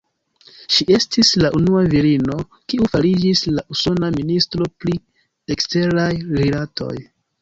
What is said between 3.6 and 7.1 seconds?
usona Ministro pri Eksteraj Rilatoj.